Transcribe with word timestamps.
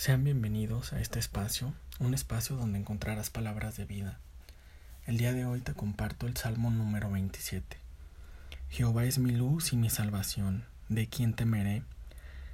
Sean 0.00 0.24
bienvenidos 0.24 0.94
a 0.94 1.00
este 1.00 1.18
espacio, 1.18 1.74
un 1.98 2.14
espacio 2.14 2.56
donde 2.56 2.78
encontrarás 2.78 3.28
palabras 3.28 3.76
de 3.76 3.84
vida. 3.84 4.18
El 5.04 5.18
día 5.18 5.34
de 5.34 5.44
hoy 5.44 5.60
te 5.60 5.74
comparto 5.74 6.26
el 6.26 6.38
Salmo 6.38 6.70
número 6.70 7.10
27. 7.10 7.76
Jehová 8.70 9.04
es 9.04 9.18
mi 9.18 9.30
luz 9.30 9.74
y 9.74 9.76
mi 9.76 9.90
salvación, 9.90 10.64
¿de 10.88 11.06
quién 11.06 11.34
temeré? 11.34 11.82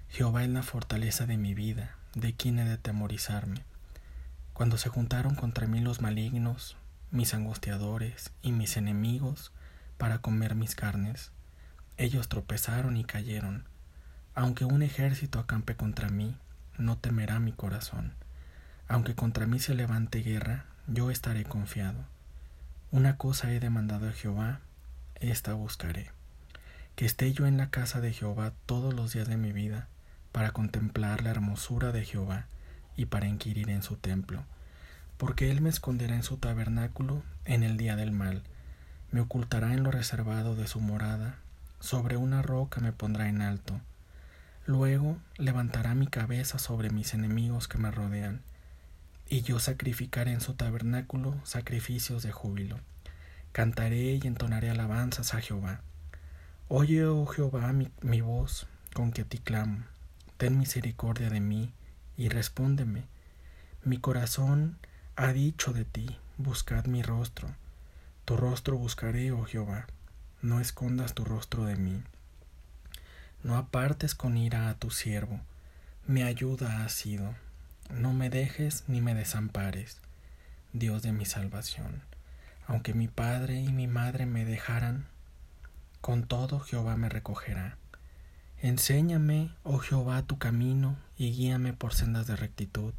Jehová 0.08 0.42
es 0.42 0.50
la 0.50 0.64
fortaleza 0.64 1.24
de 1.26 1.36
mi 1.36 1.54
vida, 1.54 1.94
¿de 2.16 2.34
quién 2.34 2.58
he 2.58 2.64
de 2.64 2.78
temorizarme? 2.78 3.62
Cuando 4.52 4.76
se 4.76 4.88
juntaron 4.88 5.36
contra 5.36 5.68
mí 5.68 5.78
los 5.78 6.00
malignos, 6.00 6.76
mis 7.12 7.32
angustiadores 7.32 8.32
y 8.42 8.50
mis 8.50 8.76
enemigos 8.76 9.52
para 9.98 10.18
comer 10.18 10.56
mis 10.56 10.74
carnes, 10.74 11.30
ellos 11.96 12.28
tropezaron 12.28 12.96
y 12.96 13.04
cayeron. 13.04 13.68
Aunque 14.34 14.64
un 14.64 14.82
ejército 14.82 15.38
acampe 15.38 15.76
contra 15.76 16.08
mí, 16.08 16.36
no 16.78 16.98
temerá 16.98 17.40
mi 17.40 17.52
corazón. 17.52 18.12
Aunque 18.88 19.14
contra 19.14 19.46
mí 19.46 19.58
se 19.58 19.74
levante 19.74 20.20
guerra, 20.20 20.66
yo 20.86 21.10
estaré 21.10 21.44
confiado. 21.44 22.04
Una 22.90 23.16
cosa 23.16 23.52
he 23.52 23.60
demandado 23.60 24.08
a 24.08 24.12
Jehová, 24.12 24.60
esta 25.16 25.54
buscaré. 25.54 26.10
Que 26.94 27.04
esté 27.04 27.32
yo 27.32 27.46
en 27.46 27.56
la 27.56 27.70
casa 27.70 28.00
de 28.00 28.12
Jehová 28.12 28.52
todos 28.66 28.94
los 28.94 29.12
días 29.12 29.28
de 29.28 29.36
mi 29.36 29.52
vida, 29.52 29.88
para 30.32 30.52
contemplar 30.52 31.22
la 31.22 31.30
hermosura 31.30 31.92
de 31.92 32.04
Jehová 32.04 32.46
y 32.96 33.06
para 33.06 33.26
inquirir 33.26 33.70
en 33.70 33.82
su 33.82 33.96
templo. 33.96 34.44
Porque 35.16 35.50
Él 35.50 35.60
me 35.60 35.70
esconderá 35.70 36.14
en 36.14 36.22
su 36.22 36.36
tabernáculo 36.36 37.22
en 37.44 37.62
el 37.62 37.76
día 37.76 37.96
del 37.96 38.12
mal, 38.12 38.42
me 39.10 39.20
ocultará 39.20 39.72
en 39.72 39.82
lo 39.82 39.90
reservado 39.90 40.54
de 40.56 40.66
su 40.66 40.80
morada, 40.80 41.36
sobre 41.80 42.16
una 42.16 42.42
roca 42.42 42.80
me 42.80 42.92
pondrá 42.92 43.28
en 43.28 43.42
alto 43.42 43.80
Luego 44.66 45.16
levantará 45.36 45.94
mi 45.94 46.08
cabeza 46.08 46.58
sobre 46.58 46.90
mis 46.90 47.14
enemigos 47.14 47.68
que 47.68 47.78
me 47.78 47.92
rodean, 47.92 48.42
y 49.28 49.42
yo 49.42 49.60
sacrificaré 49.60 50.32
en 50.32 50.40
su 50.40 50.54
tabernáculo 50.54 51.36
sacrificios 51.44 52.24
de 52.24 52.32
júbilo. 52.32 52.80
Cantaré 53.52 54.18
y 54.20 54.26
entonaré 54.26 54.68
alabanzas 54.68 55.34
a 55.34 55.40
Jehová. 55.40 55.82
Oye, 56.66 57.04
oh 57.06 57.26
Jehová, 57.26 57.72
mi, 57.72 57.92
mi 58.02 58.20
voz 58.20 58.66
con 58.92 59.12
que 59.12 59.24
te 59.24 59.38
clamo. 59.38 59.84
Ten 60.36 60.58
misericordia 60.58 61.30
de 61.30 61.40
mí 61.40 61.72
y 62.16 62.28
respóndeme. 62.28 63.04
Mi 63.84 63.98
corazón 63.98 64.78
ha 65.14 65.32
dicho 65.32 65.72
de 65.72 65.84
ti, 65.84 66.18
buscad 66.38 66.86
mi 66.86 67.02
rostro. 67.02 67.54
Tu 68.24 68.36
rostro 68.36 68.76
buscaré, 68.76 69.30
oh 69.30 69.44
Jehová. 69.44 69.86
No 70.42 70.58
escondas 70.58 71.14
tu 71.14 71.24
rostro 71.24 71.66
de 71.66 71.76
mí. 71.76 72.02
No 73.46 73.56
apartes 73.56 74.16
con 74.16 74.36
ira 74.36 74.68
a 74.68 74.74
tu 74.74 74.90
siervo, 74.90 75.38
mi 76.08 76.24
ayuda 76.24 76.82
ha 76.82 76.88
sido. 76.88 77.36
No 77.90 78.12
me 78.12 78.28
dejes 78.28 78.82
ni 78.88 79.00
me 79.00 79.14
desampares, 79.14 80.00
Dios 80.72 81.02
de 81.02 81.12
mi 81.12 81.26
salvación. 81.26 82.02
Aunque 82.66 82.92
mi 82.92 83.06
padre 83.06 83.60
y 83.60 83.68
mi 83.68 83.86
madre 83.86 84.26
me 84.26 84.44
dejaran, 84.44 85.06
con 86.00 86.24
todo 86.24 86.58
Jehová 86.58 86.96
me 86.96 87.08
recogerá. 87.08 87.78
Enséñame, 88.62 89.52
oh 89.62 89.78
Jehová, 89.78 90.22
tu 90.22 90.38
camino 90.38 90.96
y 91.16 91.30
guíame 91.30 91.72
por 91.72 91.94
sendas 91.94 92.26
de 92.26 92.34
rectitud 92.34 92.94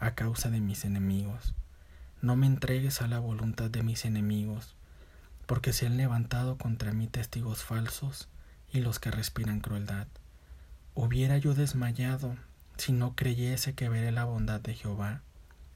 a 0.00 0.16
causa 0.16 0.50
de 0.50 0.60
mis 0.60 0.84
enemigos. 0.84 1.54
No 2.20 2.34
me 2.34 2.46
entregues 2.46 3.00
a 3.00 3.06
la 3.06 3.20
voluntad 3.20 3.70
de 3.70 3.84
mis 3.84 4.04
enemigos, 4.04 4.74
porque 5.46 5.72
se 5.72 5.86
han 5.86 5.96
levantado 5.96 6.58
contra 6.58 6.92
mí 6.92 7.06
testigos 7.06 7.62
falsos 7.62 8.28
y 8.74 8.80
los 8.80 8.98
que 8.98 9.10
respiran 9.10 9.60
crueldad. 9.60 10.08
Hubiera 10.94 11.38
yo 11.38 11.54
desmayado 11.54 12.36
si 12.76 12.92
no 12.92 13.14
creyese 13.14 13.74
que 13.74 13.88
veré 13.88 14.10
la 14.10 14.24
bondad 14.24 14.60
de 14.60 14.74
Jehová 14.74 15.22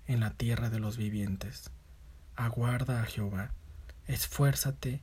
en 0.07 0.21
la 0.21 0.31
tierra 0.31 0.69
de 0.69 0.81
los 0.81 0.97
vivientes. 0.97 1.71
Aguarda 2.35 3.01
a 3.01 3.07
Jehová, 3.07 3.53
esfuérzate 4.09 5.01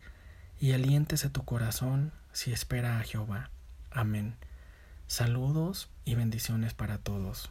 y 0.60 0.74
aliéntese 0.74 1.30
tu 1.30 1.46
corazón 1.46 2.12
si 2.34 2.52
espera 2.52 3.00
a 3.00 3.04
Jehová. 3.04 3.50
Amén. 3.92 4.36
Saludos 5.08 5.90
y 6.04 6.16
bendiciones 6.16 6.74
para 6.74 6.98
todos. 6.98 7.50